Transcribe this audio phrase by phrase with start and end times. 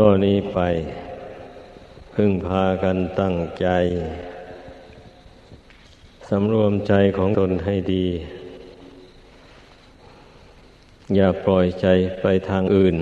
[0.00, 0.60] ตัวนี้ไป
[2.14, 3.68] พึ่งพากันตั้งใจ
[6.28, 8.06] สำรวมใจของตนให้ดี
[11.14, 11.86] อย่าปล่อยใจ
[12.20, 12.96] ไปทางอื่น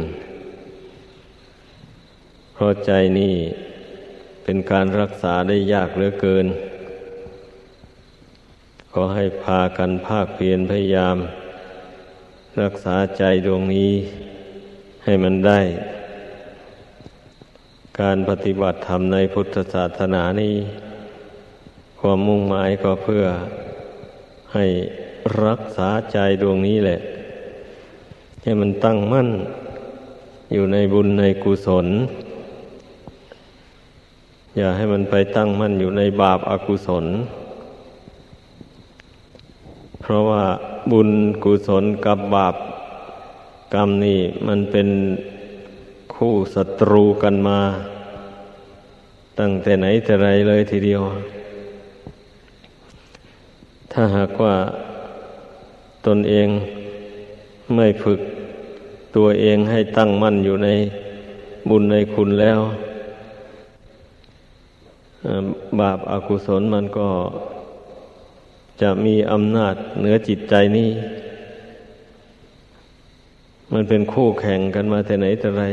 [2.52, 3.34] เพราะใจนี่
[4.44, 6.46] เป็นการรักษาได้ยากเหลือเกิน
[8.92, 11.16] ขอให้พากันภาคเพียรพยายาม
[12.62, 13.92] รักษาใจดวงนี้
[15.04, 15.60] ให้มันได้
[18.00, 20.54] การปฏิบัติธรรมในพุทธศาสนานี้
[22.00, 23.24] ความมุ่งหมายก็เพื่อ
[24.54, 24.66] ให้
[25.44, 26.98] รักษาใจดวงนี้แหละ
[28.42, 29.28] ให้มันตั้งมั่น
[30.52, 31.86] อยู่ในบุญในกุศล
[34.56, 37.06] อย่าให้มันไปตั้งมั่นอยู่ในบาปอากุศล
[40.00, 40.44] เพราะว่า
[40.90, 41.10] บุญ
[41.44, 42.54] กุศลกับบาป
[43.74, 44.88] กรรมนี่มันเป็น
[46.26, 47.60] คู่ศัตรูกันมา
[49.40, 51.02] ตั้งแต่ไหนแต่ไรเลยทีเดียว
[53.92, 54.54] ถ้าหากว่า
[56.06, 56.48] ตนเอง
[57.74, 58.20] ไม่ฝึก
[59.16, 60.68] ตัวเองให้ตั้งมั่นอยู่ใน
[61.68, 62.60] บุญในคุณแล้ว
[65.80, 67.08] บาปอากุศลมันก็
[68.82, 70.90] จะมีอำนาจเหนือจิตใจนี้
[73.72, 75.64] มันเป็นคู่แข่งกันมาแต่ไหนแต่ไร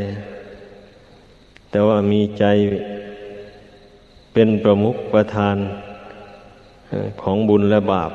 [1.70, 2.46] แต่ว่ามีใจ
[4.34, 5.58] เป็นประมุขประธาน
[7.22, 8.12] ของบุญและบาป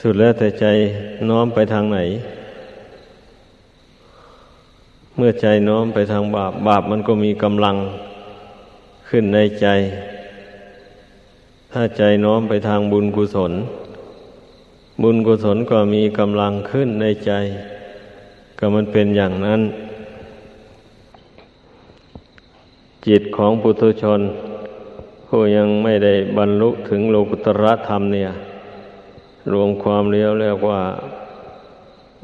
[0.00, 0.66] สุดแล้วแต่ใจ
[1.28, 1.98] น้อมไปทางไหน
[5.16, 7.76] เมื่อใจน้อมไปทางบาป บาปมันก็มีกำลัง
[9.08, 9.66] ขึ้นในใจ
[11.72, 13.52] ถ้าใจน้อมไปทางบุญกุศล
[15.02, 17.32] บุญกุศลก็มีกำลังขึ้นในใจ
[18.58, 19.60] ก็มันเป็นอย่างนั้น
[23.06, 24.20] จิตของปุถุชน
[25.26, 28.30] ผู้ยังไม่ได้บรรลุถึงโลกุตระธรรมเนี่ย
[29.52, 30.82] รวมความเลี้ยวเรียกว่า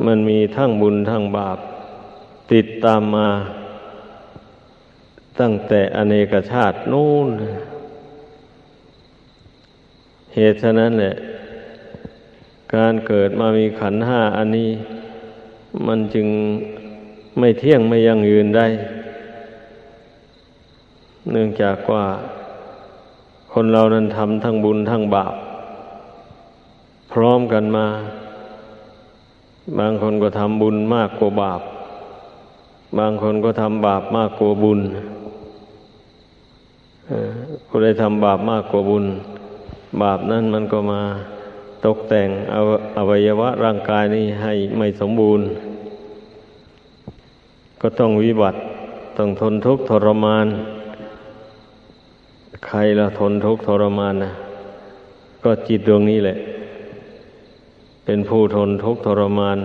[0.07, 1.59] มันมีทั้งบุญทั้งบาป
[2.53, 3.29] ติดตามมา
[5.41, 7.29] ตั้งแต่อเนกชาตินู่น
[10.35, 11.15] เหตุฉะนั้นแหละ
[12.75, 14.71] การเกิดมามีขันห้าอันนี้
[15.87, 16.27] มันจึง
[17.39, 18.67] ไม่เที่ยงไม่ยั่งยืนได้
[21.31, 22.05] เนื่องจากว่า
[23.53, 25.35] คนเรานั้นทำทั้งบุญทั้งบาป
[27.13, 27.87] พร้อมกันมา
[29.79, 31.61] บางคนก็ทำบุญมากกว่าบาป
[32.99, 34.81] บางคนก็ทำบาปมากกว่าบุญ
[37.67, 39.05] ผู้ใดทำบาปมากกว่าบุญ
[40.03, 41.03] บาปนั้นมันก็มา
[41.87, 42.29] ตกแต่ง
[42.97, 45.47] อวัยวะร่างกายนี้ให้ไม่สมบูรณ์
[47.81, 48.59] ก็ต้องวิบัติ
[49.19, 50.47] ต้องทนทุกข์ทรมาน
[52.67, 54.33] ใครละทนทุกข์ทรมานนะ
[55.45, 56.37] ก็จิตดวงนี้แหละ
[58.05, 59.59] เป็นผู้ทนทุกข์ทรมาน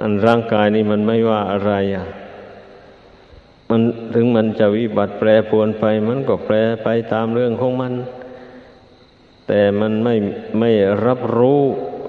[0.00, 2.04] อันร่างกายนี้มันไม่ว่าอะไรอะ
[3.70, 3.80] มัน
[4.14, 7.92] ถึงมันจะวิบัติแปรปวนไป มันก็แปรไปตามเรื่องของมัน
[9.48, 10.14] แต่มันไม่
[10.58, 10.70] ไม่
[11.06, 11.60] รับรู้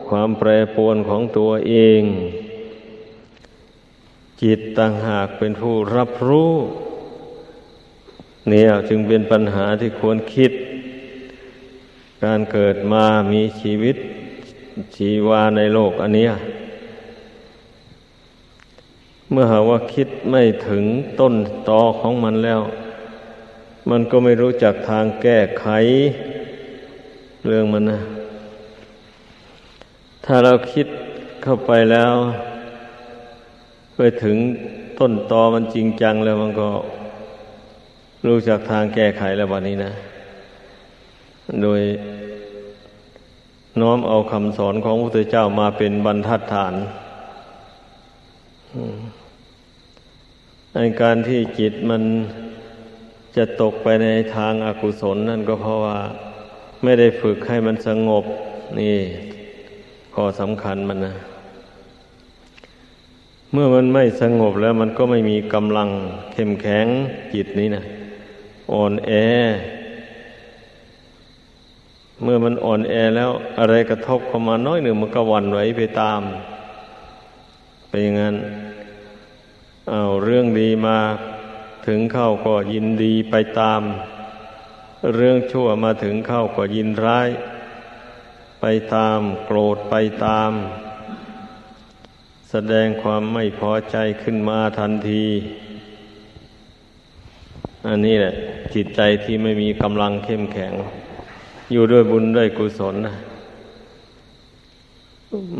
[0.10, 2.02] ความแปรปวนของตัวเอง
[4.42, 6.52] จิตต่างหากเป็นผู้รับรู้
[8.50, 10.52] เนี่ยจึงเป็นปัญหาที่ควรคิด
[12.24, 13.96] การเกิดมามีชีวิต
[14.96, 16.28] ชีวาในโลกอันนี้
[19.32, 20.84] เมื่อหาว่าคิดไม่ถึง
[21.20, 21.36] ต้น
[21.70, 22.62] ตอของมันแล้ว
[23.90, 25.66] มันก็ไม่รู้จักทางแก้ไข
[27.46, 28.00] เรื่องมันนะ
[30.26, 30.88] ถ้าเราคิด
[31.44, 32.14] เข้าไปแล้ว
[33.96, 34.38] ไปถึง
[35.00, 36.70] ต้นตอมันจริงจังแล้วมันก็
[38.28, 39.92] รู้จักทางแก้ไขแล้ววันนี้นะ
[41.62, 41.82] โดย
[43.82, 46.74] น้อมเอาคำสอนของพระพุทธเจ้ามาเป็นบรรทัดฐาน
[50.76, 52.04] ในการที่จิตมัน
[53.36, 55.98] จะตกไปในทางอากุศลนั่นก็เพราะว่า
[56.84, 58.26] ไม่ได้ฝึกให้มันสงบ
[58.80, 58.96] นี่
[60.14, 61.14] ข้อสำคัญมันนะ
[63.54, 65.90] เมื่อมันไม่สงบแล้วมันก็ไม่มีกำลัง
[66.34, 66.86] เข้มแข็ง
[67.34, 67.84] จิตนี้นะ
[68.72, 69.12] อ่อนแอ
[72.22, 76.22] เมื่อมันอ่อนแอแล้วอะไรกระทบเข้ามาน้อยหนึ่งมันก็วันไหวไปตาม
[77.90, 78.36] เป็นอย่างนั้น
[79.92, 81.00] เอาเรื่องดีมา
[81.88, 83.82] ถึงเข้าก็ยินดีไปตาม
[85.16, 87.30] เรื่องชั่วมาถึงเข้าก็ยินร้าย
[88.62, 88.66] ไป
[88.96, 89.96] ตาม โกรธไป
[90.26, 90.52] ตาม
[92.52, 95.26] แสดงความไม่พอใจขึ้นมาทันที
[97.88, 98.34] อันนี้แหละ
[98.74, 100.74] จิตใจที่ไม่มีกำลังเข้มแข็ง
[101.72, 103.16] อยู่ด้วยบุญด้วยกุศลนะ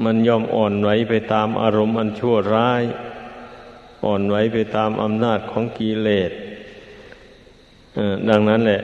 [0.04, 2.84] มันยอมอ่อนไหวไปตามอารมณ์อันชั่วร้าย
[4.06, 6.32] อ่อนไหวไปตามอำนาจของกิเลส
[8.30, 8.82] ดังนั้นแหละ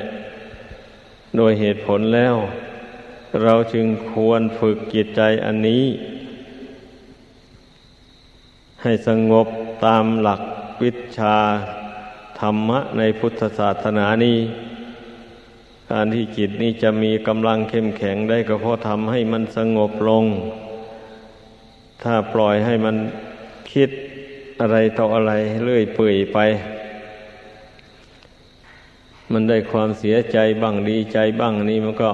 [1.38, 2.36] โดยเหตุผลแล้ว
[3.44, 5.86] เราจึงควรฝึกจิตใจอันนี้
[8.82, 9.48] ให้สงบ
[9.86, 10.42] ตามหลัก
[10.82, 11.38] วิชา
[12.42, 14.38] ธรรมะในพุทธศาสนานี้
[15.92, 20.26] การที่จิตนี้จะมีกำลังเข้มแข็งได้ก็เพราะทำให้มันสงบลง
[22.04, 22.96] ถ้าปล่อยให้มัน
[23.74, 23.90] คิด
[24.62, 25.34] อะไรต่ออะไร
[25.66, 26.40] เรื่อยเปื่อยไป
[29.32, 32.12] มันได้ความเสียใจบ้างดีใจบ้างนี่มันก็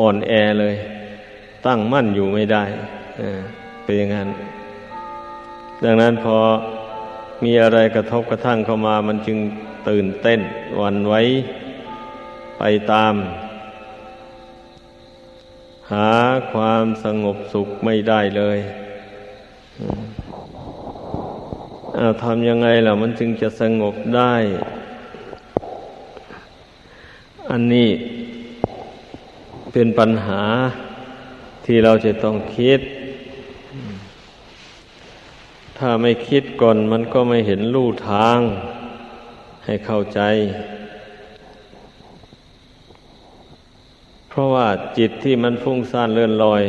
[0.00, 0.74] อ่อนแอเลย
[1.66, 2.64] ตั้งมั่นอยู่ไม่ได้
[3.84, 4.28] เป็นอย่างนั้น
[5.84, 6.36] ดังนั้นพอ
[7.42, 9.38] มีอะไรกระทบกระทั่งเข้ามา มันจึง
[9.88, 10.40] ตื่นเต้น
[10.80, 11.20] วันไว้
[12.58, 12.62] ไป
[12.92, 13.14] ตาม
[15.92, 16.10] หา
[16.52, 18.58] ความสงบสุขไม่ได้เลย
[22.22, 24.34] ทำยังไงล่ะ มันจึงจะสงบได้
[27.50, 27.90] อันนี้
[29.72, 30.42] เป็นปัญหา
[31.64, 32.80] ที่เราจะต้องคิด
[35.84, 38.38] ถ้าไม่คิดก่อนมันก็ไม่เห็นลู่ทาง
[39.64, 40.20] ให้เข้าใจ
[44.28, 44.68] เพราะว่า
[44.98, 46.62] จิตที่มันฟุ้งซ่านเลื่อนลอย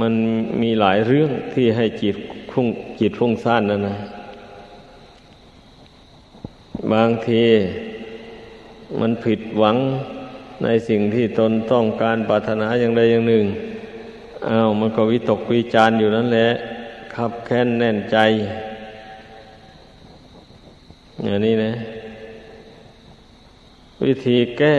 [0.00, 0.12] มัน
[0.62, 2.16] มีหลายเรื่องที่ให้จิต
[2.52, 2.66] ฟุ้ง
[3.00, 3.98] จิตฟุ้งซ่านนั่นนะ
[6.92, 7.44] บางที
[9.00, 9.76] มันผิดหวัง
[10.64, 13.44] ในสิ่งที่ตนต้องการปรารถนาอย่างใดอย่างหนึ่ง
[14.48, 16.48] อ้าวมันก็วิตกวิจารอยู่นั่นแหละ
[17.22, 18.18] ขับแค้นแน่นใจ
[21.22, 21.72] อย่างนี้นะ
[24.04, 24.76] วิธีแก้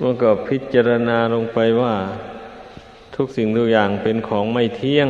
[0.00, 1.94] มันก็พิจารณาลงไปว่า
[3.14, 5.08] ทุกสิ่งทุกอย่างเป็นของไม่เที่ยง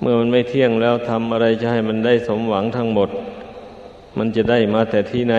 [0.00, 3.10] เมื่อมันไม่เที่ยงแล้วทำอะไรจะให้มันได้สมหวังทั้งหมด
[4.18, 5.36] มันจะได้มาแต่ที่ไหน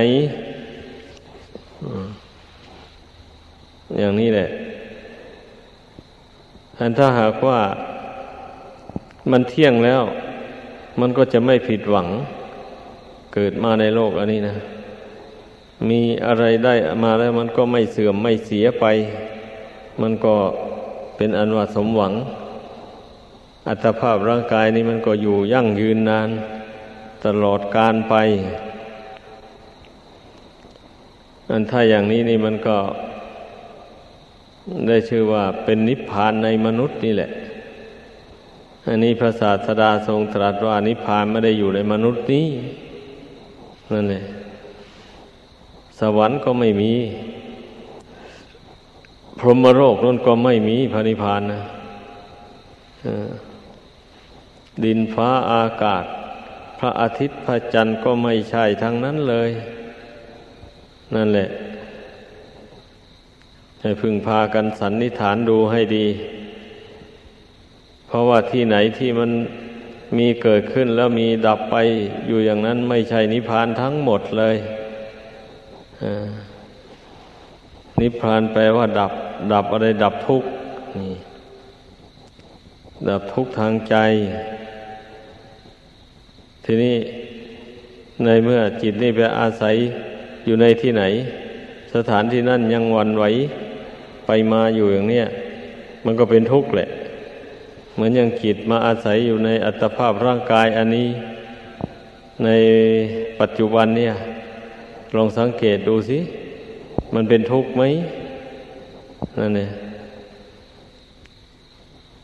[4.00, 4.47] อย่างนี้แหละ
[6.97, 7.59] ถ้าหากว่า
[9.31, 10.01] มันเที่ยงแล้ว
[10.99, 12.07] มันก็จะไม่ผิดหวัง
[13.33, 14.55] เกิดมาในโลกอันนี้นะ
[15.89, 16.73] มีอะไรได้
[17.03, 18.85] มาแล้วมันก็ไม่เสื่อมไม่เสียไป
[20.01, 20.35] มันก็
[21.15, 22.13] เป็นอันว่าสมหวัง
[23.67, 26.29] อัตภาพร่างกายนี้มันก็อยู่ยั่งยืนนาน
[27.25, 28.15] ตลอดการไป
[31.49, 32.77] อันถ้าอย่างนี้นี่มันก็
[34.87, 37.29] ได้ชื่อว่าเป็นนิพพานในมนุษย์นี่แหละ
[38.88, 42.47] อันนี้พระศาสดาทรงตรัสว่านิพพานไม่ได้อยู่ในมนุษย์นี้
[43.94, 44.24] นั่นแหละ
[46.00, 46.94] สวรรค์ก็ไม่มี
[49.39, 51.62] พรหมโลกนั่นก็ไม่มีพระนิพพานนะ
[54.83, 56.06] ดินฟ้าอากาศ
[56.79, 59.50] พระอาทิตย์พระจันทร์ก็ไม่ใช่ทั้งนั้นเลย
[61.15, 61.47] นั่นแหละ
[63.81, 66.07] ให้พึงพากันสันนิฐานดูให้ดี
[68.13, 69.32] ราะว่าที่ไหนที่มัน
[70.17, 71.75] มีเกิดขึ้นแล้วมีดับไป
[72.27, 74.55] อยู่อย่างนั้นไม่ใช่นิพพานทั้งหมดเลย
[78.01, 79.12] นิพพานแปลว่า ดับ
[79.53, 80.50] ดับอะไรดับทุกข์
[83.10, 83.96] ดับทุกข์ทางใจ
[86.65, 86.98] ทีนี้
[88.24, 89.75] ในเมื่อจิตนี่ไปอาศัย
[90.46, 91.03] อยู่ในที่ไหน
[91.96, 93.25] สถานที่นั่นยังวันไหว
[94.27, 95.25] ไปมาอยู่อย่างเนี้ย
[96.05, 96.89] มันก็เป็นทุกข์แหละ
[97.93, 101.09] เหมือนอย่างจิตมาอาศัยอยู่ในอัตภาพร่างกายอันนี้
[102.43, 102.50] ใน
[103.39, 104.13] ปัจจุบันเนี่ย
[105.15, 106.19] ลองสังเกตดูสิ
[107.13, 107.83] มันเป็นทุกข์ไหม
[109.39, 109.69] นั่นเนี่ย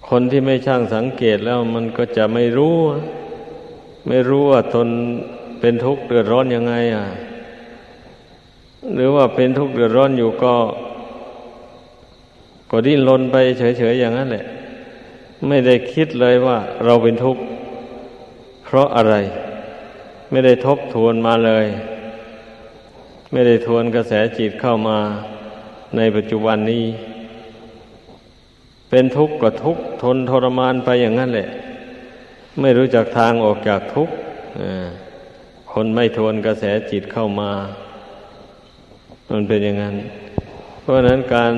[0.10, 2.78] คนที่ไม่ช่างสังเกตแล้วมันก็จะไม่รู้
[4.08, 4.88] ไม่รู้ว่าตน
[5.60, 7.06] เป็นทุกข์เดือดร้อนยังไง อะ
[8.96, 10.56] หรือว่าเป็นทุกข์เดือดร้อนอยู่ก็
[12.72, 14.46] ก็ดิ้นรนไปเฉยๆอย่างนั้นแหละ
[15.48, 17.42] ไม่ได้คิดเลยว่าเราเป็นทุกข์
[18.66, 19.16] เพราะอะไร
[20.32, 21.66] ไม่ได้ทบทวนมาเลย
[23.32, 25.00] ไม่ได้ทวนกระแสจิตเข้ามา
[25.98, 26.86] ในปัจจุบันนี้
[28.90, 31.50] เป็นทุกข์ก็ทุกข์ทนทรมานไปอย่างนั้นแหละ
[32.60, 34.14] ไม่รู้จักทางออกจากทุกข์
[35.72, 37.52] คนไม่ทวนกระแสจิตเข้ามา
[39.32, 39.96] มันเป็นอย่างนั้น
[40.82, 41.54] เพราะนั้นการ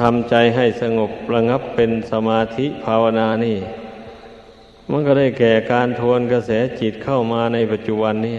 [0.00, 3.58] ทำใจให้สงบระงับเป็นสมาธิภาวนานี่
[4.90, 6.50] มันก็ได้แก่การทวนกระแส
[6.80, 8.36] จิตเข้ามาในปัจจุบันนี้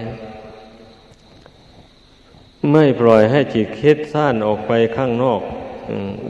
[2.72, 5.42] ไม่ปล่อยให้จิตคิดสั้นออกไปข้างนอก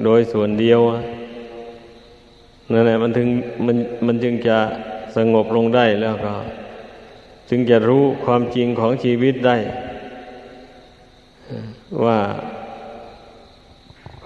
[0.03, 0.79] โดยส่วนเดียว
[2.71, 3.27] นั่นแหละมันถึง
[3.65, 4.57] มันมันจึงจะ
[5.15, 6.33] สงบลงได้แล้วก็
[7.50, 9.57] จึงจะรู้ความจริงของชีวิตได้
[12.05, 12.19] ว่า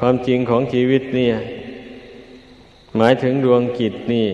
[0.05, 1.29] ความจริงของชีวิตนี่
[2.97, 4.27] หมายถึงดวงจิตนี่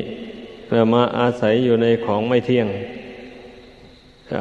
[0.71, 2.67] เรามาอาศัยอยู่ในของไม่เที่ยง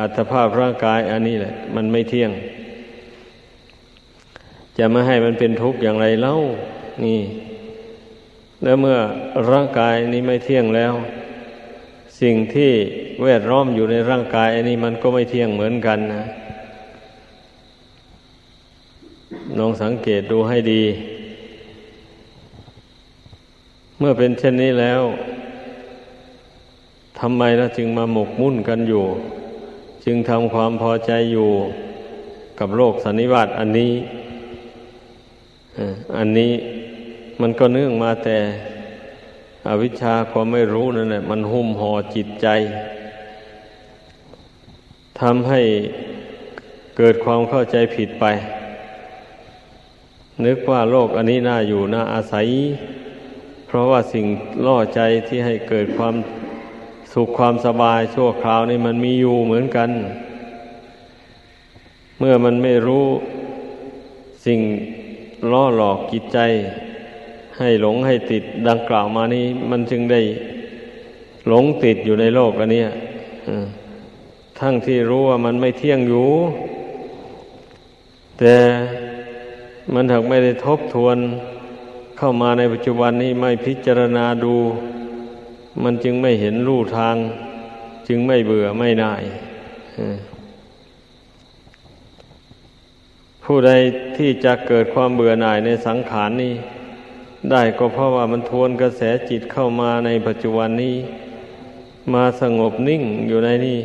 [0.01, 2.31] อัตภาพร่างกายอันนี้แหละ มันไม่เที่ยง
[4.79, 6.35] จะไม่ให้มันเป็นทุกข์อย่างไรเล่า
[7.05, 7.21] นี่
[8.63, 8.99] แล้วเมื่อ
[9.51, 10.93] ร่างกายนี้ไม่เที่ยงแล้ว
[12.21, 12.73] สิ่งที่
[13.23, 16.25] แวดล้อมอยู่ในร่างกายอันนี้มันก็ไม่เที่ยงเหมือนกันนะ
[19.59, 20.85] ลองสังเกตดูให้ดี
[23.99, 25.03] เมื่อเป็นเช่นนี้แล้ว
[27.21, 29.05] ทำไมเราจึงมาหมกมุ่นกันอยู่
[30.05, 31.51] จึงทำความพอใจอยู่
[32.59, 33.93] กับโลกสันนิวาตอันนี้
[36.17, 36.53] อันนี้
[37.41, 38.39] มันก็เนื่องมาแต่
[39.69, 42.47] อวิชชาความไม่รู้นั่นแหละมันหุ้มห่อจิตใจ
[45.21, 45.61] ทำให้
[46.97, 48.25] เกิดความเข้าใจผิดไป
[50.45, 52.47] นึกว่าโลกอันนี้น่าอยู่น่าอาศัย
[53.71, 54.27] เพราะว่าสิ่ง
[54.67, 56.15] ล่อใจที่ให้เกิดความ
[57.13, 59.91] สุขความสบายชั่วคราวนี่มันมีอยู่เหมือนกัน
[62.19, 63.07] เมื่อมันไม่รู้
[64.47, 64.61] สิ่ง
[65.53, 66.39] ล่อหลอกจิตใจ
[67.59, 70.21] ให้หลงให้ติดดังกล่าวมานี้ มันจึงได้
[71.49, 72.85] หลงติดอยู่ในโลกอันนี้
[74.61, 76.29] ทั้งที่รู้ว่ามันไม่เที่ยงอยู่
[78.39, 78.57] แต่
[79.95, 81.19] มันถึงไม่ได้ทบทวน
[82.21, 84.55] เข้ามาในปัจจุบันนี้ไม่พิจารณาดู
[85.83, 87.17] มันจึงไม่เห็นรูทาง
[88.09, 89.23] จึงไม่เบื่อไม่น่าย
[93.45, 93.71] ผู้ใด
[94.17, 96.55] ที่จะเกิดความเบื่อหน่ายในสังขารนี้
[97.51, 100.97] ได้ก็เพราะว่ามันทวนกระแสจิตเข้ามาในปัจจุบันนี้
[102.15, 103.79] มาสงบนิ่งอยู่ในนี้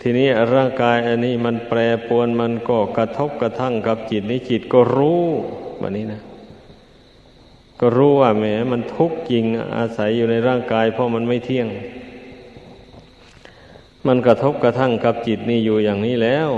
[0.00, 5.22] ทีนี้ร่างกายอันนี้มันแปรปวนมันก็กระทบกระทั่งกับจิตนี้จิตก็รู้
[5.80, 6.22] แบบนี้นะ
[7.80, 9.44] ก็รู้ว่าแหมมันทุกข์จริง
[9.76, 11.68] อาศัยอยู่ในร่างกาย เพราะมันไม่เที่ยง
[14.06, 16.50] มันกระทบกระทั่งกับจิตนี่อยู่อย่างนี้แล้ว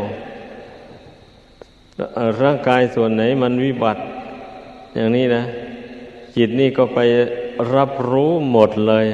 [2.43, 4.03] ร่างกายส่วนไหนมันวิบัติ
[4.95, 5.43] อย่างนี้นะ
[6.37, 6.99] จิตนี่ก็ไป
[7.75, 9.07] รับรู้หมดเลย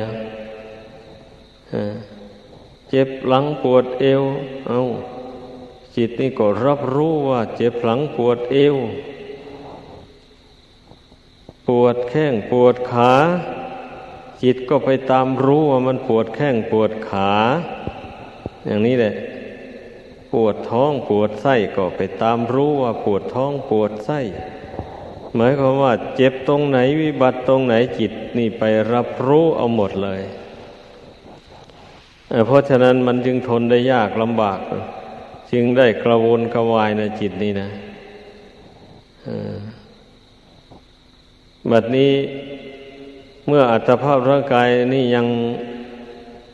[2.90, 4.22] เจ็บหลังปวดเอว
[4.66, 4.80] เอา
[5.96, 8.76] จิตนี่ก็รับรู้ว่าเจ็บหลังปวดเอว
[11.68, 13.12] ปวดแข้งปวดขา
[14.42, 17.32] จิตก็ไปตามรู้ว่ามันปวดแข้งปวดขา
[18.66, 19.14] อย่างนี้แหละ
[20.32, 24.20] ปวดท้องปวดไส้ก็ไปตามรู้ว่าปวดท้องปวดไส้
[25.34, 30.22] หมายความว่า เจ็บตรงไหนวิบัติตรงไหนจิตนี่ไปรับรู้เอาหมดเลย
[32.46, 34.58] เพราะฉะนั้นมันจึงทนได้ยากลำบาก
[35.52, 37.68] จึงได้กระวนกระวายในจิตนี่นะ
[41.70, 42.12] บัดนี้
[43.46, 45.26] เมื่ออัตภาพร่างกายนี่ยัง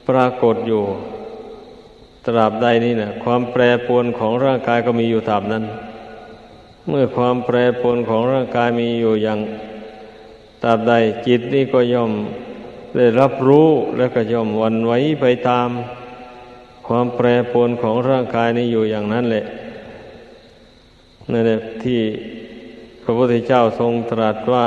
[0.09, 0.83] ปรากฏอยู่
[2.27, 5.65] ตราบใดนี่นะความแปรปรวนของร่างกายก็มีอยู่ตราบนั้น
[6.89, 9.39] เมื่อความแปรปรวนของร่างกายมีอยู่อย่าง
[10.63, 10.93] ตราบใด
[11.27, 12.13] จิตนี่ก็ย่อม
[12.97, 15.69] ได้รับรู้แล้วก็ย่อมวันไว้ไปตาม
[16.87, 19.45] ความแปรปรวนของร่างกายนี้อยู่อย่างนั้นแหละ
[21.33, 22.01] นั่นแหละที่
[23.03, 24.67] พระพุทธเจ้าทรงตรัสว่า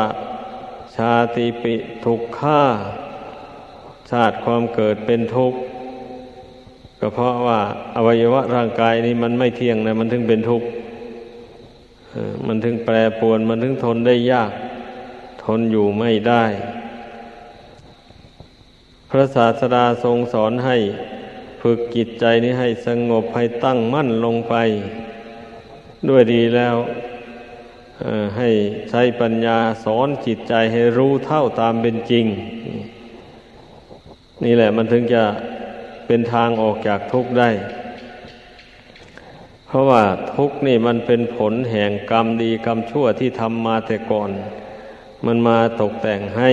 [0.96, 2.64] ชาติปิทุกข้า
[4.12, 5.60] ชาติความเกิดเป็นทุกข์
[7.00, 7.60] ก็เพราะว่า
[7.96, 10.68] อวัยวะร่างกายนี้มันไม่เที่ยงนะมันถึงเป็นทุกข์
[12.48, 14.52] มันถึงแปรปรวนมันถึงทนได้ยาก
[15.44, 16.44] ทนอยู่ไม่ได้
[19.10, 20.78] พระศาสดาทรงสอนให้
[21.62, 24.56] ฝึกจิตใจนี้ให้สงบให้ตั้งมั่นลงไป
[26.10, 26.76] ด้วยดีแล้ว
[28.38, 28.50] ให้
[28.90, 32.26] ใช้ปัญญาสอนจิตใจให้รู้เท่าตามเป็นจริง
[34.44, 35.24] นี่แหละมันถึงจะ
[36.08, 37.50] เป็นทางออกจากทุกข์ได้
[39.68, 40.04] เพราะว่า
[40.36, 44.30] ทุกข์นี่มันเป็นผลแห่งกรรมดีกรรมชั่วที่ทำมาแต่ก่อน
[45.26, 46.52] มันมาตกแต่งให้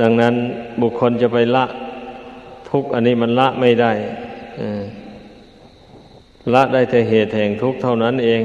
[0.00, 0.34] ดังนั้น
[0.80, 1.64] บุคคลจะไปละ
[2.70, 3.92] ทุกข์อันนี้มันละไม่ได้
[6.54, 8.42] ละได้แต่เหตุแห่งทุกข์เท่านั้นเอง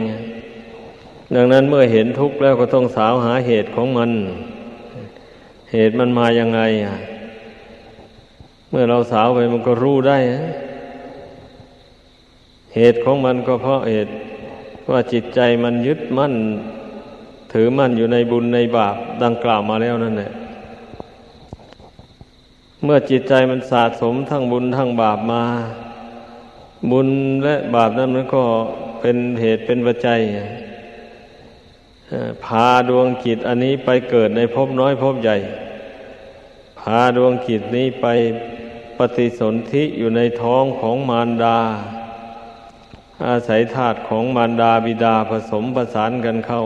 [1.35, 4.11] ดังนั้นเมื่อเห็นทุกข์แล้วก็ต้องสาวหาเหตุของมัน
[5.71, 6.95] เหตุมันมายังไงอะ
[8.69, 10.17] เมื่อเราสาวไปมันก็รู้ได้
[12.75, 14.11] เหตุของมันก็เพราะเหตุ
[14.91, 16.33] ว่าจิตใจมันยึดมั่น
[17.53, 20.31] ถือมั่นอยู่ในบุญในบาปดังกล่าวมาแล้วนั่นแหละ
[22.83, 25.43] เมื่อจิตใจมันสะสมทั้งบุญทั้งบาปมา
[26.91, 27.07] บุญ
[27.43, 28.43] และบาปนั้นมันก็
[29.01, 30.19] เป็นเหตุเป็นปัจจัย
[32.45, 35.37] พาดวงจิตอันนี้ไปเกิดในภพน้อยภพใหญ่
[36.79, 38.07] พาดวงจิตนี้ไป
[38.97, 41.57] ปฏิสนธิอยู่ในท้องของมารดา
[43.25, 46.63] อาศัยธาตุของมารดาบิดาผสมประสานกันเข้า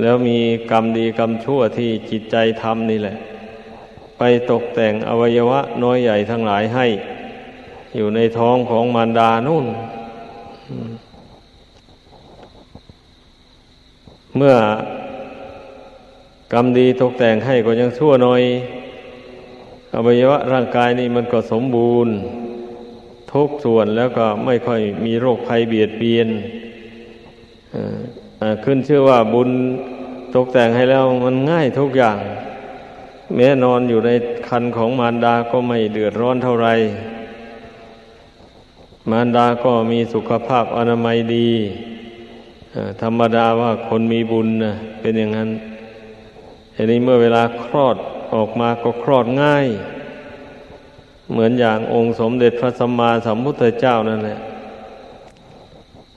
[0.00, 0.38] แล้วมี
[0.70, 3.16] กรรมดีกรรมชั่วที่จิตใจทำนี่แหละ
[4.18, 6.86] ไปตกแต่งอวัยวะน้อยใหญ่ทั้งหลายให้
[7.96, 9.66] อยู่ในท้องของมารดานู่น
[14.36, 14.56] เมื่อ
[16.52, 18.42] กรรมดีตกแต่งให้ก็ยังชั่วหน่อย
[19.94, 22.14] อวัยวะร่างกายนี่มันก็สมบูรณ์
[23.32, 26.28] ทุกส่วนแล้วก็ไม่ค่อยมีโรคภัยเบียดเบียน
[28.64, 29.50] ขึ้นชื่อว่าบุญ
[30.34, 32.18] ตกแต่งให้แล้วมันง่ายทุกอย่าง
[33.34, 34.10] แม้นอนอยู่ใน
[34.48, 36.68] คันของมารดาก็ไม่เดือดร้อนเท่าไร
[39.10, 41.50] มารดาก็มีสุขภาพอนามัยดี
[43.02, 45.50] ธรรมดาว่าคนมีบุญนะเป็นอย่างนั้น
[46.74, 47.96] ทีนี้เมื่อเวลาคลอด
[48.34, 49.66] ออกมาก็คลอดง่าย
[51.32, 54.38] เหมือนอย่างองค์สมเด็จพระสัมมาสัมพุทธเจ้านั่นแหละ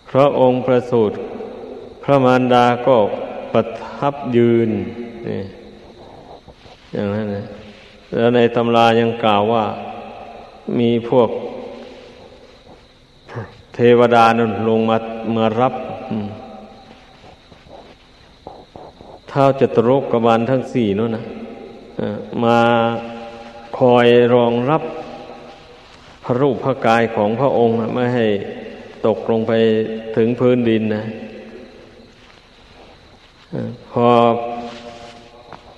[0.09, 1.15] พระองค์ประสูติ
[2.03, 2.95] พระมารดาก็
[3.51, 4.69] ประทับยืน
[5.27, 5.41] นี่
[6.93, 7.45] อย่างนั้นนะ
[8.15, 9.65] แล้วในตำรายังกล่าวว่า
[10.79, 11.29] มีพวก
[13.75, 14.97] เทวดานั่นลงมา
[15.35, 15.73] มารับ
[16.11, 21.23] เท้าจตุรกบาลทั้งสี่นั่นนะ
[22.43, 22.59] มา
[23.79, 24.83] คอยรองรับ
[26.23, 28.25] พระรูปพระกายของพระองค์ไม่ให้
[29.07, 29.51] ตกลงไป
[30.17, 31.03] ถึงพื้นดินนะ
[33.91, 34.07] พอ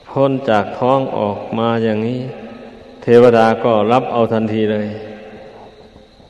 [0.09, 2.19] พ้นจากท้องออกมาอย่างนี้
[3.03, 4.87] เทวดาก็รับเอาทันทีเลย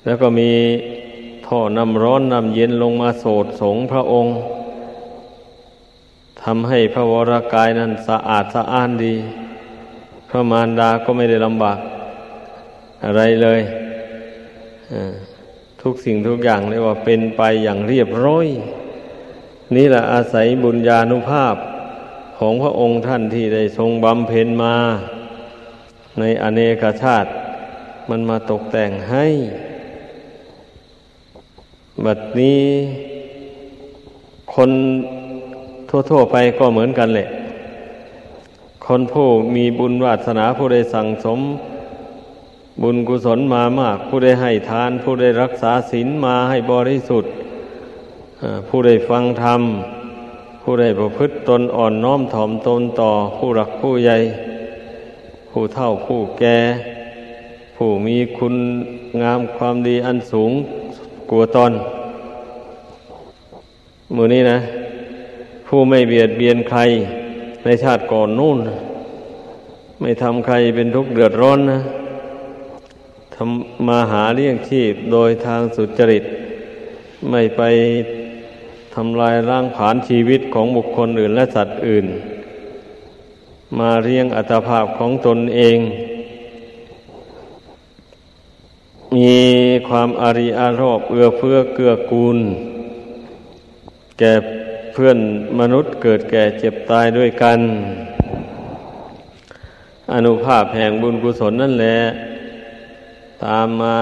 [0.05, 0.51] แล้วก็มี
[1.47, 4.35] ท่อน้ำร้อนน้ำเย็นลงมาโสดสงพระองค์
[6.45, 9.15] ทำให้พระวรากายนั้นสะอาดสะอ้านดี
[10.29, 11.79] พระมารดาก็ไม่ได้ลำบาก
[13.05, 13.61] อะไรเลย
[15.81, 18.47] ทุกสิ่งทุกอย่างเรียกว่าเป็นไปอย่างเรียบร้อย
[19.75, 21.55] นี่แหละอาศัยบุญญาณุภาพ
[22.39, 24.75] ของพระองค์ท่านที่ได้ทรงบำเพ็ญมา
[26.19, 27.29] ในอเนกชาติ
[28.09, 29.27] มันมาตกแต่งให้
[32.05, 32.63] บัดนี้
[34.55, 34.71] คน
[36.09, 37.27] ทั่วๆไปก็เหมือนกันแหละ
[38.85, 41.39] คนผู้มีบุญวาสนาผู้ใดสั่งสม
[42.81, 47.31] บุญกุศลมามาก ผู้ใดให้ทาน ผู้ใดรักษาศีลมาให้บริสุทธิ์
[48.67, 49.61] ผู้ใดฟังธรรม
[50.63, 54.17] ผู้ใดประพฤติตนอ่อนน้อมถ่อมตนต่อผู้รักผู้ใหญ่
[55.51, 56.57] ผู้เฒ่าผู้แก่
[57.75, 58.55] ผู้มีคุณ
[59.21, 60.51] งามความดีอันสูง
[61.29, 61.71] กลัวตอน
[64.15, 64.59] มือนี้นะ
[65.67, 66.79] ผู้ไม่เบียดเบียนใคร
[67.63, 68.57] ในชาติก่อนนู่น
[69.99, 71.79] ไม่ทำใครเป็นทุกข์เดือดร้อนนะ
[73.35, 76.23] ทำมาหาเลี้ยงชีพโดยทางสุจริต
[77.29, 77.61] ไม่ไป
[78.95, 82.05] ทำลายร่างผานชีวิตของบุคคลอื่นและสัตว์อื่น
[83.79, 85.77] มาเรียงอัตภาพของตนเอง
[89.15, 89.35] มี
[89.87, 92.37] ความอารีอารอบเอื้อเฟื้อเกื้อกูล
[94.19, 94.33] แก่
[94.97, 95.19] เพื่อน
[95.59, 97.59] มนุษย์เกิดแก่เจ็บตายด้วยกัน
[100.13, 101.99] อนุภาพแห่งบุญกุศลนั่นแหละ
[103.45, 103.97] ตามมา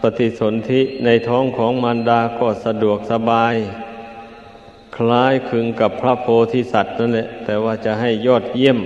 [0.00, 3.54] ปฏิสนธิในท้องของมารดาก็สะดวกสบาย
[4.96, 8.78] คล้ายคลึงกับพระโพธิสัตว์นั่นแหละ แต่ว่าจะให้ยอดเยี่ยม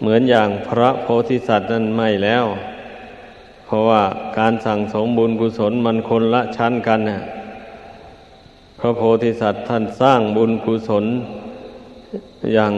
[0.00, 2.44] เหมือนอย่างพระโพธิสัตว์นั้นไม่แล้ว
[3.66, 4.02] เพราะว่า
[4.38, 7.35] การสั่งสมบุญกุศลมันคนละชั้นกันนะพ
[8.86, 11.04] ระโพธิสัตว์ท่านสร้างบุญกุศล
[12.54, 12.72] อย่าง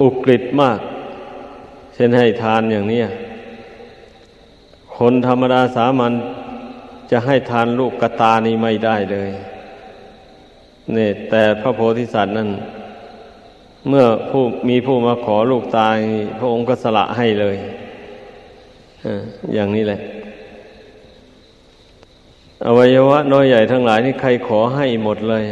[0.00, 0.80] อุกฤษมาก
[1.94, 3.02] เช่นให้ทานอย่างนี้
[4.96, 6.12] คนธรรมดาสามัญ
[7.10, 9.30] จะให้ทานลูกกตานี่ไม่ได้เลย
[10.92, 12.50] เนี่ยแต่พระโพธิสัตว์นั้น
[13.88, 15.96] เมื่อผู้มีผู้มาขอลูกตาย
[16.38, 17.56] พระองค์ก็สละให้เลย
[19.54, 20.00] อย่างนี้แหละ
[22.66, 25.44] อวัยวะน้อยใหญ่ทั้งหลายนี่ใครขอให้หมดเลย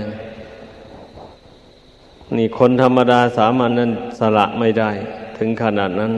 [2.36, 4.90] นี่คนธรรมดาสามัญนนั้นสละไม่ได้
[5.38, 6.12] ถึงขนาดนั้น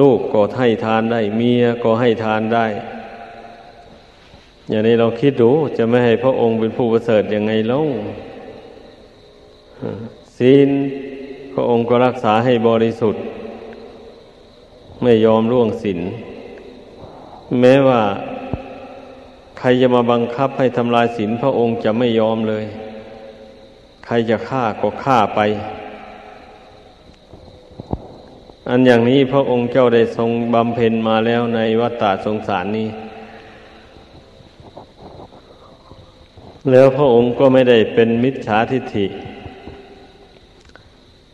[0.00, 2.66] ลูกก็ให้ทานได้ เมียก็ให้ทานได้
[4.68, 7.80] อย่างนี้เราคิดดูจะไม่ให้พระองค์เป็นผู้ประเสริฐยังไงเล่า
[10.38, 10.68] ศีล
[11.54, 13.22] พระองค์ก็รักษาให้บริสุทธิ์
[15.02, 16.00] ไม่ยอมล่วงศีล
[17.60, 18.02] แม้ว่า
[19.64, 22.64] ใครจะมาบังคับให้ทำลายศีลพระองค์จะไม่ยอมเลย
[24.06, 25.40] ใครจะฆ่าก็ฆ่าไป
[28.68, 32.88] อันอย่างนี้พระองค์เจ้าได้ทรงบำเพ็ญมาแล้วในวัฏฏะสงสารนี้
[36.70, 39.06] แล้วพระองค์ก็ไม่ได้เป็นมิจฉาทิฏฐิ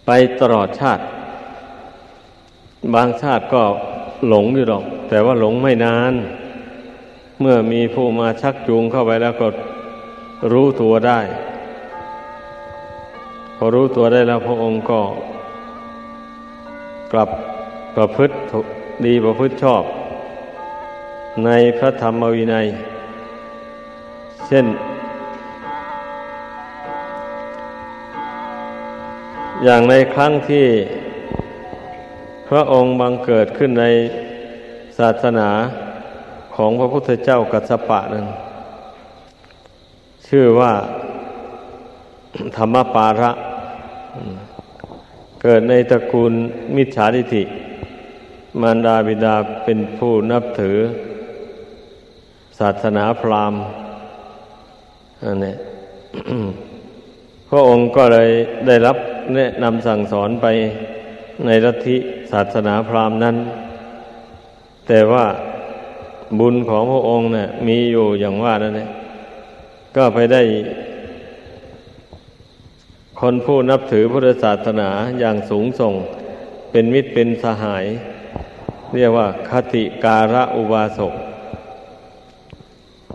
[0.06, 0.10] ไป
[0.40, 1.02] ตลอดชาติ
[2.94, 3.62] บางชาติก็
[4.28, 6.14] หลงอยู่หรอก แต่ว่าหลงไม่นาน
[7.40, 9.48] เมื่อมีผู้มาชักจูงเข้าไปแล้วก็
[10.52, 11.20] รู้ตัวได้
[13.56, 15.00] พอรู้ตัวได้แล้วพระองค์ก็
[17.12, 17.30] กลับ
[17.96, 18.34] ประพฤติ
[19.06, 19.82] ดีประพฤติชอบ
[21.44, 22.66] ในพระธรรมวินัย
[24.46, 24.66] เช่น
[29.64, 30.66] อย่างในครั้งที่
[32.48, 33.86] พระองค์บังเกิดขึ้นใน
[34.98, 35.50] ศาสนา
[36.60, 38.26] ของพระพุทธเจ้ากัสสปะนั้น
[40.28, 40.72] ชื่อว่า
[42.56, 43.30] ธรรมปาระ
[45.42, 46.32] เกิดในตระกูล
[46.76, 47.42] มิจฉาทิฏฐิ
[48.60, 50.78] มารดาบิดาเป็นผู้นับถือ
[52.58, 53.62] ศาสนาพราหมณ์
[55.22, 55.54] อันนี้
[57.48, 58.30] พระองค์ก็เลย
[58.66, 58.96] ได้รับ
[59.34, 60.46] แนะนำสั่งสอนไป
[61.46, 61.96] ในลัทธิ
[62.32, 63.36] ศาสนาพราหมณ์นั้น
[64.88, 65.24] แต่ว่า
[66.38, 68.90] บุญของพระองค์เนะ่ยมีอยู่อย่างว่านั่นเอง
[69.96, 70.42] ก็ไปได้
[73.20, 75.94] คนผู้นับถือพุทธศาสนาอย่างสูงส่ง
[76.70, 77.84] เป็นมิตรเป็นสหาย
[78.94, 81.14] เรียกว่า คติการะอุบาสก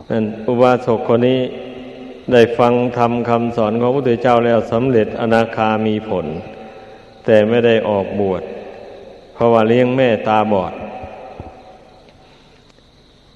[0.09, 1.39] นั่นอุบาสกคนนี้
[2.31, 6.25] ได้ฟังทำคำสอนของพระพุทธเจ้าแล้วสำเร็จอนาคามีผล
[7.25, 8.43] แต่ไม่ได้ออกบวช
[9.33, 10.73] เพราะว่าเลี้ยงแม่ตาบอด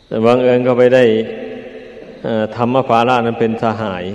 [0.08, 1.04] แต่บางเอิญก็ไปได้
[2.56, 4.06] ธรรมภาระนั้นเป็นสหาย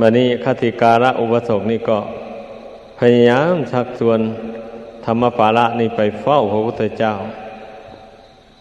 [0.00, 1.98] บันนี้คติการะอุปสกนี่ก็
[2.98, 4.20] พยายามชักชวน
[5.06, 7.14] ธรรมภาระนี่ไปเฝ้าพระพุทธเจ้า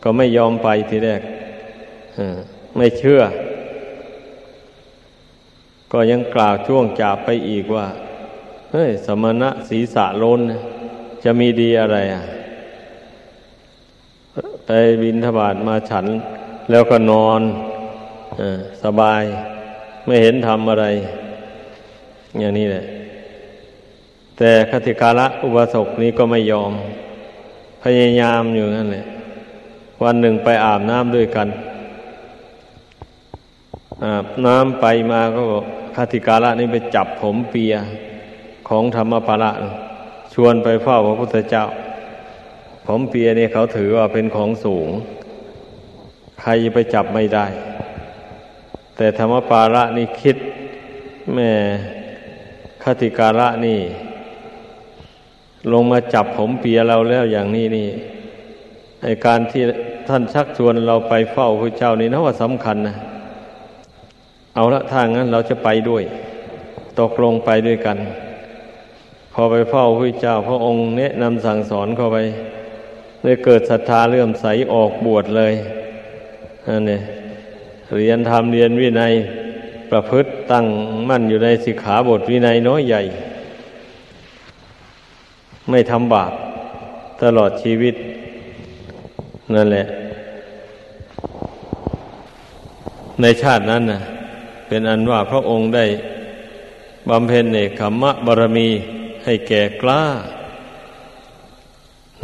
[0.04, 1.22] ก็ไม่ยอมไปทีแรก
[2.78, 3.22] ไม่เชื่อ
[5.92, 7.88] ก็ยังกล่าวช่วงจาไปอีกว่า
[8.72, 10.42] เฮ้ย สมณะศีรษะล้น
[11.24, 12.24] จะมีดีอะไรอะ
[14.68, 14.72] ไป
[15.04, 16.06] บินทบาทมาฉัน
[16.70, 17.42] แล้วก็นอน
[18.40, 18.42] อ
[18.84, 19.24] สบาย
[20.06, 20.86] ไม่เห็นทำอะไร
[22.40, 22.84] อย่างนี้แหละ
[24.38, 26.72] แต่คติกาละอุบาสกนี้ก็ไม่ยอม
[27.84, 29.06] พยายามอยู่นั่นแหละ
[30.04, 31.48] วันหนึ่งไปอาบน้ำด้วยกัน
[34.06, 35.42] อาบน้ำไปมาก็
[35.96, 37.74] คติกาละนี้ไปจับผมเปีย
[38.68, 39.52] ของธรรมปาระ
[40.34, 41.66] ชวนไปเฝ้าพระพุทธเจ้า
[42.90, 44.90] ผมเปียเนี่ยเขาถือว่าเป็นของสูง
[46.42, 47.46] ใครไปจับไม่ได้
[48.98, 50.38] แต่ธรรมปาระนี่คิด
[51.34, 51.52] แม่
[52.84, 53.80] คติการะนี่
[55.74, 57.88] ลงมาจับผมเปียเราแล้วอย่างนี้นี่
[59.04, 59.64] ไอการที่
[60.08, 62.96] ท่านชักชวนเราไปเฝ้าพระเจ้านี่นะว่าสำคัญนะ
[64.56, 66.04] เอาละทางนั้นเราจะไปด้วย
[67.00, 67.98] ตกลงไปด้วยกัน
[69.34, 72.18] พอไปเฝ้าพระเจ้า พระองค์แนะนำสั่งสอนเข้าไป
[73.24, 75.54] เลยเกิดศรัทธาเลื่อมใสออกบวชเลย
[76.68, 77.00] อันนี้
[77.98, 79.14] เรียนธรรมเรียนวินัย
[79.92, 80.66] ประพฤติตั้ง
[81.10, 83.02] มั่นอยู่ในสิกขาบทวินัยน้อยใหญ่
[85.70, 86.32] ไม่ทำบาป
[87.22, 87.96] ตลอดชีวิต
[89.54, 89.86] นั่นแหละ
[93.22, 94.00] ในชาตินั้นนะ
[94.68, 95.86] เป็นอันว่าพระองค์ได้
[97.10, 98.68] บำเพ็ญเนคขมะบารมี
[99.24, 100.02] ให้แก่กล้า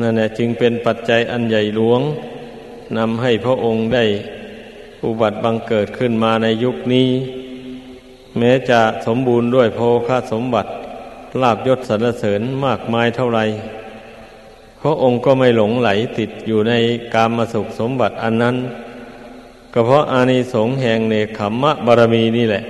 [0.02, 2.02] นั่นแหละจึงเป็นปัจจัยอันใหญ่หลวง
[2.98, 4.06] นำให้พระองค์ได้
[5.04, 7.10] อุบัติบังเกิดขึ้นมาในยุคนี้
[8.38, 10.70] แม้จะสมบูรณ์ด้วยโภคาสมบัติ
[11.42, 13.40] ลาบยศสรรเสริญมากมายเท่าไร
[14.82, 16.74] พระองค์ก็ไม่หลงไหลติดอยู่ใน
[17.14, 18.56] กามสุขสมบัติอันนั้น
[19.74, 22.64] ก็เพราะอานิสงส์แห่งเนคขมมะบารมีนี่แหละ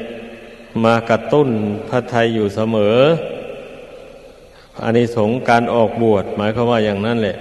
[0.84, 1.50] มากระตุ้น
[1.90, 2.98] พระทัยอยู่เสมอ
[4.82, 7.38] อานิสงส์การออกบวชหมายความว่าอย่างนั้นแหละ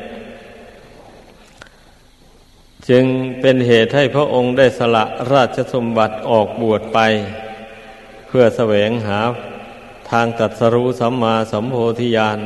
[2.88, 3.04] จึง
[3.40, 6.98] เป็นเหตุให้พระองค์ได้สละราชสมบัติออกบวชไป
[8.26, 9.18] เพื่อแสวงหา
[10.10, 12.38] ทางตัดสรู้สัมมาสัมโพธิญาณ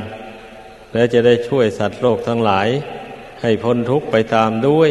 [0.93, 2.69] และจะได้ช่วยสัตว์โลกทั้งหลาย
[3.43, 4.91] ให้พ้นทุกข์ไปตามด้วย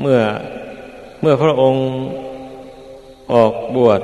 [0.00, 0.20] เมื่อ
[1.20, 1.82] เมื่อพระองค์
[3.32, 4.00] ออกบวช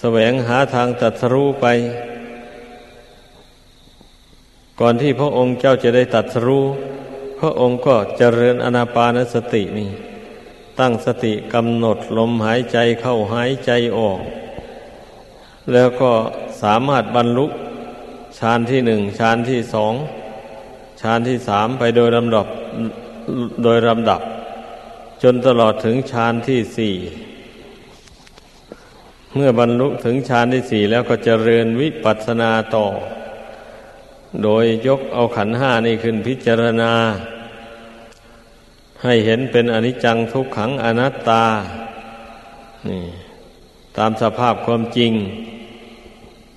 [0.00, 1.66] แสวงหาทางตัดสรู้ไป
[4.80, 6.64] ก่อนที่พระองค์เจ้าจะได้ตัดสรู้
[7.40, 9.90] พระองค์ก็เจริญอนาปานสตินี่
[10.78, 14.20] ตั้งสติกำหนดลมหายใจเข้าหายใจออก
[15.72, 16.12] แล้วก็
[16.62, 17.46] สามารถบรรลุ
[18.38, 19.94] ฌานที่หนึ่งฌานที่สอง
[21.00, 22.46] ฌานที่สามไปโดยลำดับ
[23.62, 24.20] โดยลำดับ
[25.22, 26.94] จนตลอดถึงฌานที่สี่
[29.34, 32.86] เมื่อบรรลุถึงฌานที่สี่แล้วก็เจริญวิปัสสนาต่อ
[34.42, 36.92] โดยยกเอาขันห้านี่ขึ้นพิจารณา
[39.02, 41.44] ให้เห็นเป็นอนิจจังทุกขังอนัตตา
[42.88, 43.04] นี่
[43.96, 45.12] ตามสภาพความจริง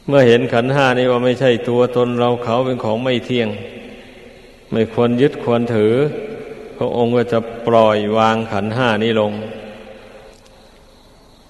[0.08, 3.50] เมื่อเห็นขันห้านี่ว่าไม่ใช่ตัวตนเราเขาเป็นของไม่เที่ยง
[4.72, 5.94] ไม่ควรยึดควรถือ
[6.78, 9.34] พระองค์ก็จะปล่อยวางขันห้านี้ลง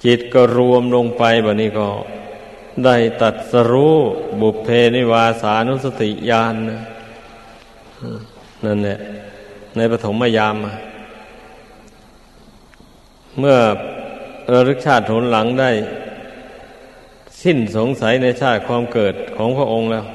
[0.05, 1.87] จิตก็รวมลงไปแบบนี้ก็
[2.85, 3.95] ได้ตัดสรู้
[4.41, 6.71] บุพเพนิวาสานุสติญาณน
[8.65, 8.97] นั่นแหละ
[9.75, 10.55] ในปฐมยาม
[13.39, 13.57] เมื่อ
[14.53, 15.71] ระลึกชาติผลหลังได้
[17.43, 20.05] สิ้นสงสัยในชาติความเกิดของพระองค์แล้ว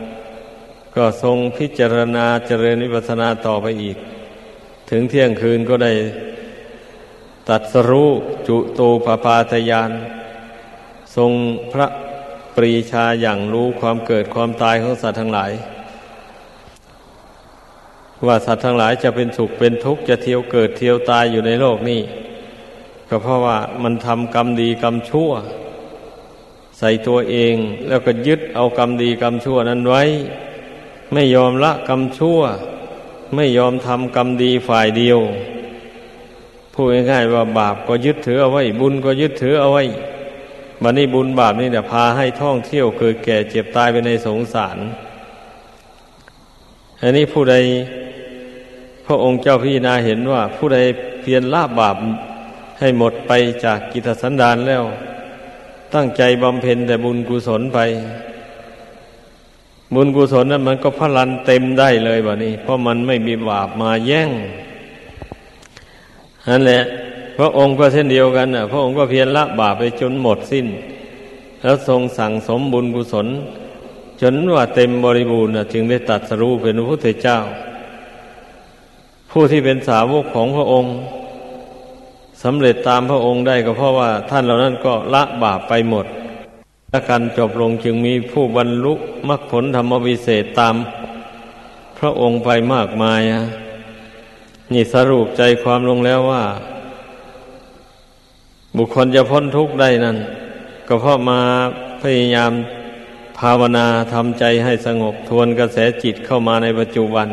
[0.96, 3.96] ก็ทรงพิจารณาเจริญวิปัสสนาต่อไปอีก
[4.90, 5.92] ถึงเที่ยงคืนก็ได้
[7.48, 8.10] ตัดสรู้
[8.48, 9.90] จุตูปปาตยาน
[11.16, 11.30] ทรง
[11.72, 11.86] พระ
[12.56, 15.52] ปรีชาอย่างรู้ความเกิดความตายของสัตว์ทั้งหลาย
[18.26, 22.00] ว่าสัตว์ทั้งหลายจะเป็นสุขเป็นทุกข์จะเที่ยวเกิดเที่ยวตายอยู่ในโลกนี้
[23.08, 25.30] ก็เพราะว่ามันทำกรรมดีกรรมชั่ว
[26.78, 27.54] ใส่ตัวเอง
[27.88, 30.02] แล้วก็ยึดเอากรรมดีกรรมชั่วนั้นไว้
[31.12, 32.40] ไม่ยอมละกรรมชั่ว
[33.34, 35.20] ไม่ยอมทำกรรมดีฝ่ายเดียว
[36.72, 39.82] พูดง่ายๆว่าบาปก็ยึดถือเอาไว้ บุญก็ยึดถือเอาไว้
[40.82, 44.78] บันนี้บุญบาปนี่เนี่ยพาให้ท่องเที่ยวเกิดแก่เจ็บตายไปในสงสาร
[47.00, 47.54] อันนี้ผู้ใด
[49.06, 50.78] พระองค์เจ้าพี่นาเห็นว่า ผู้ใด
[51.20, 51.96] เพียรละบาป
[52.78, 53.32] ให้หมดไป
[53.64, 54.84] จากกิจสันดานแล้ว
[55.94, 57.78] ตั้งใจบำเพ็ญแต่บุญกุศลไป
[59.94, 64.30] บุญกุศลนั้นมันก็พลันเต็มได้เลยบะนี้ เพราะมันไม่มีบาปมาแย่ง
[66.48, 66.82] นั่นแหละ
[67.38, 70.66] พระองค์ก็เช่นเดียวกันนะพระองค์ก็เพียรละบาปไปจนหมดสิ้น
[71.62, 73.26] แล้วทรงสั่งสมบุญกุศล
[74.20, 77.38] จนว่าเต็มบริบูรณ์จึงได้ตัดสรู้เป็นพระพุทธเจ้า
[79.30, 80.92] ผู้ที่เป็นสาวกของพระองค์
[82.42, 86.06] สำเร็จตามพระองค์ได้ก็เพราะว่าท่านเหล่านั้นก็ละบาปไปหมด
[86.90, 88.94] และการจบลงจึงมีผู้บรรลุ
[89.28, 90.74] มรรคผลธรรมวิเศษตาม
[91.98, 93.20] พระองค์ไปมากมาย
[94.72, 96.42] นี่สรุปใจความลงแล้วว่า
[98.76, 100.16] บุคคลจะพ้นทุกข์ได้นั้น
[100.88, 101.40] ก็เพราะมา
[102.02, 102.52] พยายาม
[103.38, 107.28] ภาวนาทำใจให้สงบทวนกระแสจิตเข้ามาในปัจจุบัน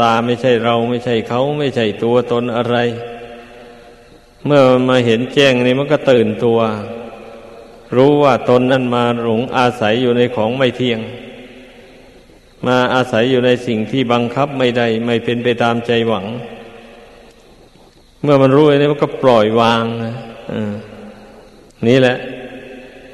[0.00, 2.76] ตาไม่ใช่เราไม่ใช่เขาไม่ใช่ตัวตนอะไร
[4.46, 6.58] เมื่อมาเห็นแจ้งนี่มันก็ตื่นตัว
[7.96, 11.00] รู้ว่าตนนั้นมาหลงอาศัยอยู่ในของไม่เที่ยง
[12.66, 16.26] มาอาศัยอยู่ในสิ่งที่บังคับไม่ได้ไม่เป็นไปตามใจหวัง
[18.22, 20.14] เมื่อมันรู้อย่างนี้มันก็ปล่อยวางนะ
[21.88, 22.16] นี่แหละ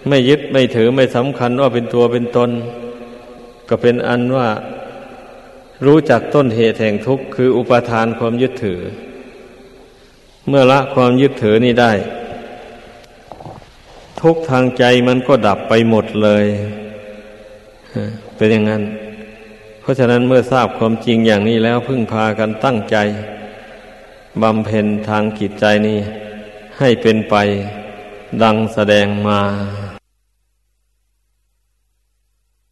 [0.08, 2.50] ไม่ยึดไม่ถือไม่สำคัญว่าเป็นตัวเป็นตน
[3.68, 4.48] ก็เป็นอันว่า
[5.86, 8.80] รู้จักต้นเหตุแห่งทุกข์คืออุปทานความยึดถือ
[10.48, 11.92] เมื่อละความยึดถือนี่ได้
[14.20, 16.44] ทุกทางใจมันก็ดับไปหมดเลย
[18.36, 18.82] เป็นอย่างนั้น
[19.80, 22.96] เพราะฉะนั้นเมื่อทราบความจริงอย่างนี้แล้วพึ่งพากันตั้งใจ
[24.42, 25.98] บำเพ็ญทางกิจใจนี้
[26.78, 27.34] ให้เป็นไป
[28.42, 29.40] ดังแสดงมา